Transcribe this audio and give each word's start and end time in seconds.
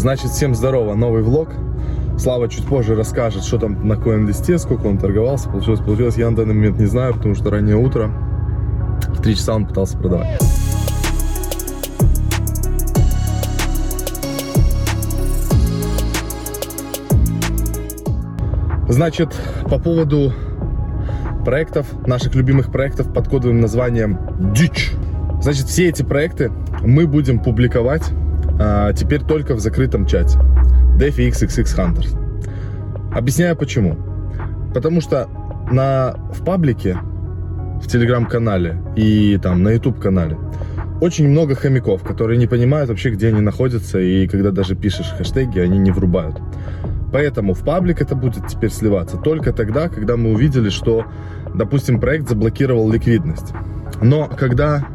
Значит, 0.00 0.30
всем 0.30 0.54
здорово, 0.54 0.94
новый 0.94 1.22
влог. 1.22 1.50
Слава 2.16 2.48
чуть 2.48 2.64
позже 2.64 2.94
расскажет, 2.94 3.44
что 3.44 3.58
там 3.58 3.86
на 3.86 3.92
CoinList, 3.92 4.56
сколько 4.56 4.86
он 4.86 4.96
торговался. 4.96 5.50
Получилось, 5.50 5.80
получилось, 5.80 6.16
я 6.16 6.30
на 6.30 6.36
данный 6.36 6.54
момент 6.54 6.78
не 6.78 6.86
знаю, 6.86 7.12
потому 7.12 7.34
что 7.34 7.50
раннее 7.50 7.76
утро. 7.76 8.10
В 9.08 9.20
3 9.20 9.36
часа 9.36 9.54
он 9.54 9.66
пытался 9.66 9.98
продавать. 9.98 10.40
Значит, 18.88 19.38
по 19.68 19.78
поводу 19.78 20.32
проектов, 21.44 21.86
наших 22.06 22.34
любимых 22.34 22.72
проектов 22.72 23.12
под 23.12 23.28
кодовым 23.28 23.60
названием 23.60 24.18
Дичь. 24.54 24.92
Значит, 25.42 25.66
все 25.66 25.90
эти 25.90 26.02
проекты 26.02 26.50
мы 26.80 27.06
будем 27.06 27.38
публиковать 27.38 28.10
а, 28.62 28.92
теперь 28.92 29.22
только 29.22 29.54
в 29.54 29.60
закрытом 29.60 30.04
чате 30.04 30.38
DeFi 30.98 31.30
Hunters. 31.30 32.14
Объясняю 33.10 33.56
почему. 33.56 33.96
Потому 34.74 35.00
что 35.00 35.28
на, 35.70 36.14
в 36.32 36.44
паблике, 36.44 36.98
в 37.82 37.86
телеграм-канале 37.86 38.78
и 38.96 39.38
там 39.42 39.62
на 39.62 39.70
YouTube 39.70 39.98
канале 39.98 40.36
очень 41.00 41.26
много 41.26 41.54
хомяков, 41.54 42.02
которые 42.02 42.36
не 42.36 42.46
понимают 42.46 42.90
вообще, 42.90 43.10
где 43.10 43.28
они 43.28 43.40
находятся, 43.40 43.98
и 43.98 44.28
когда 44.28 44.50
даже 44.50 44.74
пишешь 44.74 45.10
хэштеги, 45.16 45.58
они 45.58 45.78
не 45.78 45.90
врубают. 45.90 46.38
Поэтому 47.10 47.54
в 47.54 47.64
паблик 47.64 48.02
это 48.02 48.14
будет 48.14 48.46
теперь 48.46 48.70
сливаться 48.70 49.16
только 49.16 49.54
тогда, 49.54 49.88
когда 49.88 50.18
мы 50.18 50.32
увидели, 50.32 50.68
что, 50.68 51.06
допустим, 51.54 51.98
проект 51.98 52.28
заблокировал 52.28 52.90
ликвидность. 52.90 53.54
Но 54.02 54.28
когда 54.28 54.86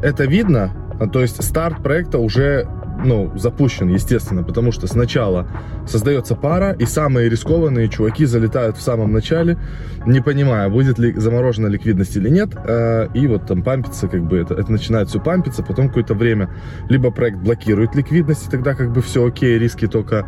это 0.00 0.24
видно, 0.24 0.70
то 1.12 1.20
есть 1.20 1.42
старт 1.42 1.82
проекта 1.82 2.18
уже 2.18 2.68
ну, 3.04 3.32
запущен, 3.36 3.88
естественно, 3.88 4.42
потому 4.42 4.72
что 4.72 4.86
сначала 4.86 5.46
создается 5.86 6.34
пара, 6.34 6.72
и 6.72 6.84
самые 6.86 7.28
рискованные 7.28 7.88
чуваки 7.88 8.24
залетают 8.24 8.76
в 8.76 8.82
самом 8.82 9.12
начале, 9.12 9.58
не 10.06 10.20
понимая, 10.20 10.68
будет 10.68 10.98
ли 10.98 11.12
заморожена 11.12 11.68
ликвидность 11.68 12.16
или 12.16 12.28
нет, 12.28 12.50
э, 12.54 13.08
и 13.14 13.26
вот 13.26 13.46
там 13.46 13.62
пампится, 13.62 14.08
как 14.08 14.24
бы, 14.24 14.38
это, 14.38 14.54
это 14.54 14.72
начинает 14.72 15.08
все 15.08 15.20
пампиться, 15.20 15.62
потом 15.62 15.88
какое-то 15.88 16.14
время 16.14 16.50
либо 16.88 17.10
проект 17.10 17.38
блокирует 17.38 17.94
ликвидность, 17.94 18.48
и 18.48 18.50
тогда 18.50 18.74
как 18.74 18.92
бы 18.92 19.02
все 19.02 19.26
окей, 19.26 19.58
риски 19.58 19.86
только 19.86 20.26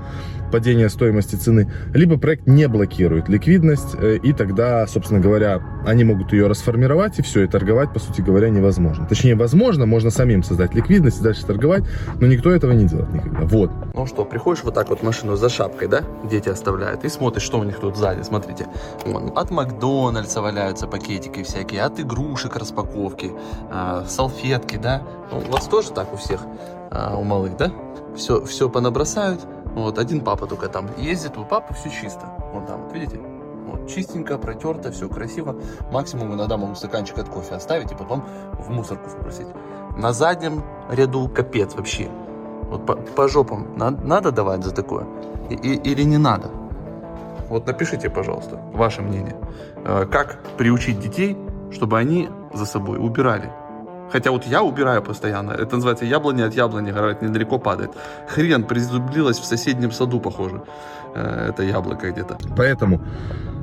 падения 0.51 0.89
стоимости 0.89 1.37
цены, 1.37 1.71
либо 1.95 2.19
проект 2.19 2.47
не 2.47 2.69
блокирует 2.69 3.29
ликвидность, 3.29 3.95
э, 3.99 4.17
и 4.23 4.33
тогда, 4.33 4.87
собственно 4.87 5.21
говоря, 5.21 5.61
они 5.87 6.05
могут 6.05 6.33
ее 6.33 6.47
расформировать, 6.47 7.19
и 7.19 7.23
все, 7.23 7.45
и 7.45 7.47
торговать, 7.47 7.93
по 7.93 7.99
сути 7.99 8.21
говоря, 8.21 8.49
невозможно. 8.51 9.07
Точнее, 9.07 9.35
возможно, 9.35 9.87
можно 9.87 10.11
самим 10.11 10.43
создать 10.43 10.75
ликвидность 10.75 11.21
и 11.21 11.25
дальше 11.25 11.45
торговать, 11.47 11.85
но 12.21 12.27
никто 12.27 12.51
этого 12.51 12.73
не 12.73 12.87
делает 12.87 13.13
никогда. 13.13 13.41
Вот. 13.43 13.71
Ну 13.95 14.07
что, 14.07 14.25
приходишь 14.25 14.65
вот 14.65 14.75
так 14.75 14.89
вот 14.89 15.03
машину 15.03 15.37
за 15.37 15.49
шапкой, 15.49 15.89
да, 15.89 16.03
дети 16.29 16.49
оставляют, 16.49 17.05
и 17.05 17.09
смотришь, 17.09 17.43
что 17.43 17.59
у 17.59 17.65
них 17.65 17.79
тут 17.79 17.97
сзади, 17.97 18.23
смотрите. 18.23 18.67
От 19.35 19.51
Макдональдса 19.51 20.41
валяются 20.41 20.87
пакетики 20.87 21.43
всякие, 21.43 21.83
от 21.83 22.01
игрушек 22.01 22.57
распаковки, 22.57 23.33
э, 23.71 24.05
салфетки, 24.09 24.77
да. 24.77 25.03
Ну, 25.31 25.39
у 25.39 25.53
вас 25.53 25.67
тоже 25.67 25.91
так 25.91 26.13
у 26.13 26.17
всех, 26.17 26.41
э, 26.91 27.15
у 27.15 27.23
малых, 27.23 27.57
да? 27.57 27.71
Все, 28.17 28.45
все 28.45 28.69
понабросают, 28.69 29.41
вот, 29.77 29.99
один 29.99 30.23
папа 30.23 30.47
только 30.47 30.69
там 30.69 30.89
ездит, 30.97 31.37
у 31.37 31.45
папы 31.45 31.75
все 31.75 31.91
чисто. 31.91 32.27
Вот 32.55 32.67
там, 32.67 32.89
видите? 32.95 33.21
Вот, 33.67 33.87
чистенько, 33.89 34.39
протерто, 34.39 34.91
все 34.91 35.07
красиво. 35.07 35.55
Максимум 35.93 36.33
иногда 36.33 36.57
могу 36.57 36.75
стаканчик 36.75 37.19
от 37.19 37.29
кофе 37.29 37.57
оставить 37.57 37.93
и 37.93 37.95
потом 37.95 38.25
в 38.55 38.71
мусорку 38.71 39.11
спросить. 39.11 39.49
На 39.99 40.15
заднем 40.15 40.63
ряду 40.91 41.29
капец 41.29 41.75
вообще. 41.75 42.09
Вот 42.63 42.87
по, 42.87 42.97
по 42.97 43.29
жопам 43.29 43.77
надо, 43.77 44.03
надо 44.03 44.33
давать 44.33 44.65
за 44.65 44.75
такое? 44.75 45.07
И, 45.51 45.55
и, 45.55 45.75
или 45.75 46.05
не 46.05 46.17
надо? 46.17 46.51
Вот 47.51 47.67
напишите, 47.67 48.09
пожалуйста, 48.09 48.59
ваше 48.73 49.03
мнение. 49.03 49.37
Э, 49.85 50.07
как 50.11 50.43
приучить 50.57 51.01
детей, 51.01 51.37
чтобы 51.71 51.99
они 51.99 52.31
за 52.55 52.65
собой 52.65 52.99
убирали 52.99 53.53
Хотя 54.13 54.31
вот 54.31 54.47
я 54.47 54.63
убираю 54.63 55.03
постоянно. 55.03 55.53
Это 55.53 55.77
называется 55.77 56.05
яблони 56.05 56.43
от 56.43 56.55
яблони, 56.55 56.93
говорят, 56.93 57.23
недалеко 57.23 57.59
падает. 57.59 57.91
Хрен 58.29 58.65
призублилась 58.65 59.39
в 59.39 59.45
соседнем 59.45 59.93
саду, 59.93 60.21
похоже. 60.21 60.63
Э, 61.15 61.49
это 61.51 61.63
яблоко 61.63 62.11
где-то. 62.11 62.39
Поэтому 62.57 63.01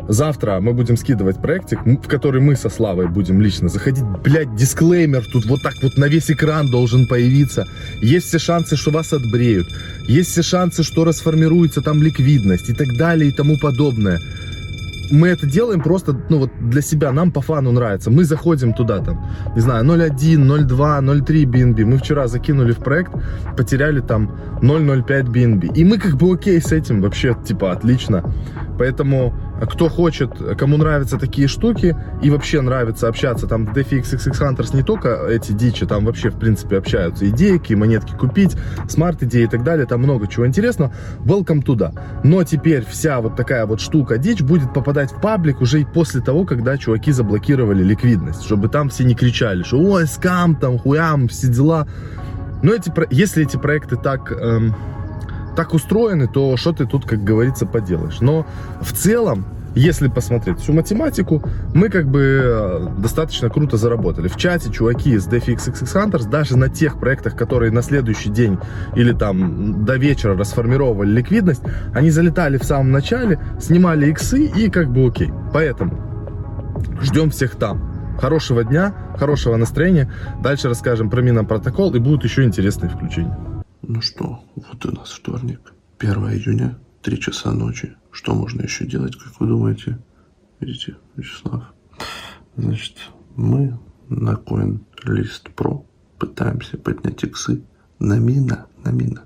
завтра 0.09 0.59
мы 0.59 0.73
будем 0.73 0.97
скидывать 0.97 1.41
проектик, 1.41 1.79
в 1.85 2.07
который 2.07 2.41
мы 2.41 2.55
со 2.55 2.69
Славой 2.69 3.07
будем 3.07 3.41
лично 3.41 3.69
заходить. 3.69 4.03
Блять, 4.23 4.55
дисклеймер 4.55 5.25
тут 5.31 5.45
вот 5.45 5.61
так 5.61 5.75
вот 5.81 5.97
на 5.97 6.05
весь 6.05 6.31
экран 6.31 6.67
должен 6.67 7.07
появиться. 7.07 7.65
Есть 8.01 8.27
все 8.27 8.39
шансы, 8.39 8.75
что 8.75 8.91
вас 8.91 9.13
отбреют. 9.13 9.67
Есть 10.07 10.31
все 10.31 10.41
шансы, 10.41 10.83
что 10.83 11.05
расформируется 11.05 11.81
там 11.81 12.03
ликвидность 12.03 12.69
и 12.69 12.73
так 12.73 12.97
далее 12.97 13.29
и 13.29 13.31
тому 13.31 13.57
подобное 13.57 14.19
мы 15.11 15.29
это 15.29 15.45
делаем 15.45 15.81
просто, 15.81 16.15
ну 16.29 16.39
вот 16.39 16.51
для 16.59 16.81
себя, 16.81 17.11
нам 17.11 17.31
по 17.31 17.41
фану 17.41 17.71
нравится. 17.71 18.09
Мы 18.11 18.23
заходим 18.23 18.73
туда 18.73 18.99
там, 18.99 19.25
не 19.55 19.61
знаю, 19.61 19.85
0.1, 19.85 20.15
0.2, 20.15 20.67
0.3 20.67 21.43
BNB. 21.45 21.85
Мы 21.85 21.97
вчера 21.97 22.27
закинули 22.27 22.71
в 22.71 22.79
проект, 22.79 23.11
потеряли 23.57 24.01
там 24.01 24.31
0.05 24.61 25.25
BNB. 25.25 25.73
И 25.75 25.83
мы 25.83 25.97
как 25.97 26.15
бы 26.15 26.33
окей 26.33 26.61
с 26.61 26.71
этим, 26.71 27.01
вообще, 27.01 27.35
типа, 27.45 27.71
отлично. 27.71 28.23
Поэтому 28.77 29.33
кто 29.61 29.89
хочет, 29.89 30.31
кому 30.57 30.77
нравятся 30.77 31.17
такие 31.17 31.47
штуки 31.47 31.95
и 32.21 32.29
вообще 32.29 32.61
нравится 32.61 33.07
общаться, 33.07 33.47
там 33.47 33.65
в 33.65 33.73
DeFi 33.73 34.01
XXX 34.01 34.31
Hunters 34.31 34.75
не 34.75 34.83
только 34.83 35.27
эти 35.29 35.51
дичи, 35.51 35.85
там 35.85 36.05
вообще 36.05 36.29
в 36.29 36.37
принципе 36.37 36.77
общаются 36.77 37.29
идейки, 37.29 37.73
монетки 37.73 38.13
купить, 38.13 38.55
смарт-идеи 38.87 39.43
и 39.43 39.47
так 39.47 39.63
далее, 39.63 39.85
там 39.85 40.01
много 40.01 40.27
чего 40.27 40.47
интересного, 40.47 40.93
welcome 41.19 41.61
туда. 41.61 41.91
Но 42.23 42.43
теперь 42.43 42.85
вся 42.85 43.21
вот 43.21 43.35
такая 43.35 43.65
вот 43.65 43.79
штука 43.79 44.17
дичь 44.17 44.41
будет 44.41 44.73
попадать 44.73 45.11
в 45.11 45.21
паблик 45.21 45.61
уже 45.61 45.81
и 45.81 45.85
после 45.85 46.21
того, 46.21 46.45
когда 46.45 46.77
чуваки 46.77 47.11
заблокировали 47.11 47.83
ликвидность, 47.83 48.43
чтобы 48.43 48.69
там 48.69 48.89
все 48.89 49.03
не 49.03 49.15
кричали, 49.15 49.63
что 49.63 49.79
ой, 49.79 50.07
скам, 50.07 50.55
там, 50.55 50.77
хуям, 50.77 51.27
все 51.27 51.47
дела. 51.47 51.87
Но 52.61 52.73
эти, 52.73 52.91
если 53.11 53.43
эти 53.43 53.57
проекты 53.57 53.97
так... 53.97 54.31
Эм, 54.31 54.75
так 55.55 55.73
устроены, 55.73 56.27
то 56.27 56.57
что 56.57 56.73
ты 56.73 56.85
тут, 56.85 57.05
как 57.05 57.23
говорится, 57.23 57.65
поделаешь. 57.65 58.21
Но 58.21 58.45
в 58.81 58.93
целом, 58.93 59.45
если 59.75 60.07
посмотреть 60.07 60.59
всю 60.59 60.73
математику, 60.73 61.41
мы 61.73 61.89
как 61.89 62.07
бы 62.07 62.41
э, 62.43 62.87
достаточно 62.99 63.49
круто 63.49 63.77
заработали. 63.77 64.27
В 64.27 64.37
чате 64.37 64.71
чуваки 64.71 65.11
из 65.11 65.27
DeFi 65.27 65.55
XXX 65.55 66.11
Hunters 66.11 66.29
даже 66.29 66.57
на 66.57 66.69
тех 66.69 66.99
проектах, 66.99 67.35
которые 67.35 67.71
на 67.71 67.81
следующий 67.81 68.29
день 68.29 68.59
или 68.95 69.13
там 69.13 69.83
до 69.85 69.95
вечера 69.95 70.37
расформировали 70.37 71.09
ликвидность, 71.09 71.63
они 71.93 72.11
залетали 72.11 72.57
в 72.57 72.63
самом 72.63 72.91
начале, 72.91 73.39
снимали 73.59 74.09
иксы 74.11 74.45
и 74.45 74.69
как 74.69 74.91
бы 74.91 75.07
окей. 75.07 75.31
Поэтому 75.53 75.97
ждем 77.01 77.31
всех 77.31 77.55
там. 77.55 77.91
Хорошего 78.19 78.63
дня, 78.63 78.93
хорошего 79.17 79.55
настроения. 79.55 80.11
Дальше 80.41 80.69
расскажем 80.69 81.09
про 81.09 81.21
минопротокол 81.21 81.93
и 81.95 81.99
будут 81.99 82.23
еще 82.23 82.43
интересные 82.43 82.91
включения. 82.91 83.35
Ну 83.85 83.99
что, 83.99 84.41
вот 84.55 84.85
у 84.85 84.91
нас 84.93 85.11
вторник, 85.11 85.73
1 85.99 86.13
июня, 86.31 86.79
3 87.01 87.19
часа 87.19 87.51
ночи. 87.51 87.97
Что 88.11 88.33
можно 88.33 88.61
еще 88.61 88.85
делать, 88.85 89.17
как 89.17 89.41
вы 89.41 89.47
думаете? 89.47 89.99
Видите, 90.61 90.95
Вячеслав? 91.17 91.65
Значит, 92.55 92.95
мы 93.35 93.77
на 94.07 94.35
CoinList 94.35 95.53
Pro 95.53 95.85
пытаемся 96.17 96.77
поднять 96.77 97.21
иксы 97.25 97.61
на 97.99 98.19
мина, 98.19 98.67
на 98.85 98.91
мина. 98.91 99.25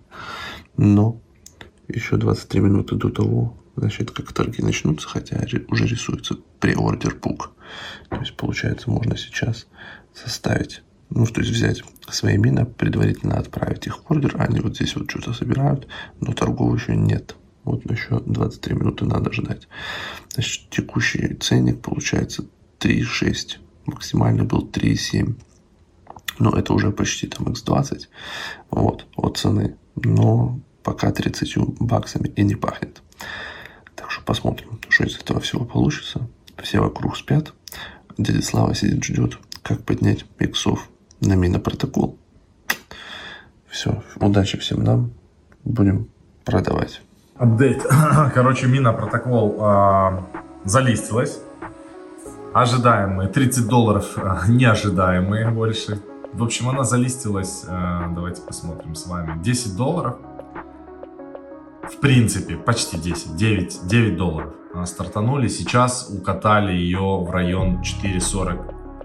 Но 0.75 1.22
еще 1.88 2.17
23 2.17 2.59
минуты 2.59 2.96
до 2.96 3.09
того, 3.09 3.56
значит, 3.75 4.09
как 4.09 4.34
торги 4.34 4.63
начнутся, 4.63 5.07
хотя 5.07 5.40
уже 5.67 5.85
рисуется 5.85 6.35
преордер 6.59 7.13
пук. 7.13 7.51
То 8.09 8.16
есть, 8.16 8.35
получается, 8.35 8.90
можно 8.90 9.17
сейчас 9.17 9.67
составить 10.16 10.81
ну, 11.09 11.25
то 11.25 11.41
есть 11.41 11.53
взять 11.53 11.84
свои 12.09 12.38
мины, 12.38 12.66
предварительно 12.66 13.38
отправить 13.38 13.88
их 13.88 14.00
в 14.00 14.12
ордер, 14.12 14.35
они 14.40 14.59
вот 14.59 14.75
здесь 14.75 14.95
вот 14.95 15.09
что-то 15.09 15.34
собирают, 15.34 15.88
но 16.19 16.34
торгов 16.34 16.79
еще 16.79 16.95
нет. 16.95 17.35
Вот 17.64 17.90
еще 17.90 18.22
23 18.26 18.76
минуты 18.76 19.05
надо 19.05 19.32
ждать. 19.32 19.67
Значит, 20.34 20.70
текущий 20.70 21.35
ценник 21.35 21.82
получается 21.82 22.46
3,6. 22.79 23.58
Максимальный 23.85 24.43
был 24.43 24.66
3,7. 24.66 25.35
Но 26.40 26.52
это 26.52 26.73
уже 26.73 26.91
почти 26.91 27.28
там 27.28 27.47
x20 27.47 28.08
вот, 28.70 29.05
от 29.16 29.37
цены. 29.37 29.76
Но 29.96 30.59
пока 30.84 31.11
30 31.11 31.58
баксами 31.79 32.29
и 32.35 32.43
не 32.43 32.55
пахнет. 32.55 33.02
Так 33.96 34.11
что 34.11 34.23
посмотрим, 34.23 34.79
что 34.87 35.03
из 35.03 35.17
этого 35.17 35.41
всего 35.41 35.66
получится. 35.66 36.29
Все 36.61 36.79
вокруг 36.79 37.17
спят. 37.17 37.53
Дядя 38.17 38.41
Слава 38.41 38.73
сидит, 38.76 39.03
ждет, 39.03 39.40
как 39.61 39.84
поднять 39.84 40.26
иксов 40.40 40.90
на 41.22 41.35
минопротокол. 41.35 42.17
Все, 43.69 44.03
удачи 44.19 44.58
всем 44.58 44.84
нам. 44.84 45.11
Будем 45.64 46.09
продавать. 46.46 47.02
Апдейт. 47.35 47.85
Короче, 48.34 48.67
минопротокол 48.67 49.58
э, 49.59 50.22
залистилась. 50.64 51.40
Ожидаемые 52.53 53.29
30 53.29 53.67
долларов, 53.67 54.17
э, 54.17 54.47
неожидаемые 54.47 55.49
больше. 55.49 56.02
В 56.34 56.43
общем, 56.43 56.69
она 56.69 56.84
залистилась, 56.84 57.66
э, 57.67 58.02
давайте 58.16 58.41
посмотрим 58.41 58.96
с 58.96 59.05
вами, 59.05 59.41
10 59.43 59.75
долларов. 59.75 60.16
в 61.84 61.99
принципе, 62.02 62.58
почти 62.58 62.97
10, 62.97 63.35
9, 63.37 63.87
9 63.87 64.17
долларов 64.17 64.53
а, 64.73 64.85
стартанули. 64.85 65.47
Сейчас 65.47 66.09
укатали 66.09 66.73
ее 66.73 67.23
в 67.23 67.29
район 67.31 67.81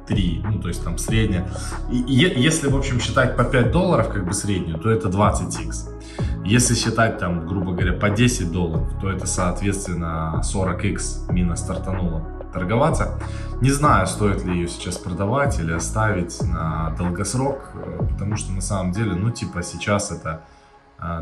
4,43, 0.08 0.42
ну, 0.44 0.60
то 0.60 0.68
есть 0.68 0.84
там 0.84 0.98
средняя. 0.98 1.48
И, 1.90 2.00
и 2.00 2.40
если, 2.40 2.68
в 2.68 2.76
общем, 2.76 3.00
считать 3.00 3.36
по 3.36 3.44
5 3.44 3.70
долларов, 3.70 4.08
как 4.08 4.24
бы 4.24 4.32
среднюю, 4.32 4.78
то 4.78 4.90
это 4.90 5.08
20x. 5.08 6.44
Если 6.44 6.74
считать 6.74 7.18
там, 7.18 7.46
грубо 7.46 7.72
говоря, 7.72 7.92
по 7.92 8.10
10 8.10 8.50
долларов, 8.50 8.88
то 9.00 9.10
это, 9.10 9.26
соответственно, 9.26 10.42
40x 10.44 11.32
мина 11.32 11.56
стартанула 11.56 12.26
торговаться. 12.52 13.18
Не 13.60 13.70
знаю, 13.70 14.06
стоит 14.06 14.44
ли 14.44 14.54
ее 14.54 14.68
сейчас 14.68 14.98
продавать 14.98 15.58
или 15.58 15.72
оставить 15.72 16.42
на 16.42 16.90
долгосрок, 16.98 17.70
э, 17.74 18.06
потому 18.10 18.36
что 18.36 18.52
на 18.52 18.60
самом 18.60 18.92
деле, 18.92 19.14
ну, 19.14 19.30
типа, 19.30 19.62
сейчас 19.62 20.10
это 20.10 20.42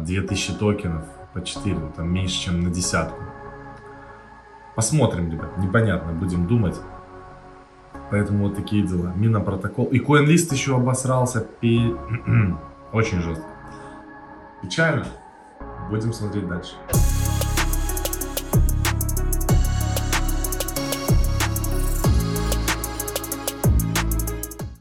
2000 0.00 0.50
а, 0.50 0.54
токенов 0.54 1.04
по 1.32 1.40
4, 1.40 1.78
ну, 1.78 1.92
там 1.94 2.12
меньше, 2.12 2.40
чем 2.40 2.60
на 2.60 2.70
десятку. 2.70 3.22
Посмотрим, 4.74 5.30
ребят, 5.30 5.56
непонятно, 5.58 6.12
будем 6.12 6.46
думать. 6.46 6.76
Поэтому 8.10 8.48
вот 8.48 8.56
такие 8.56 8.82
дела. 8.82 9.12
Мина 9.14 9.40
протокол. 9.40 9.86
И 9.86 10.00
CoinList 10.00 10.52
еще 10.52 10.76
обосрался. 10.76 11.46
Пи... 11.60 11.94
Очень 12.92 13.20
жестко. 13.20 13.44
Печально. 14.62 15.06
Будем 15.90 16.12
смотреть 16.12 16.48
дальше. 16.48 16.74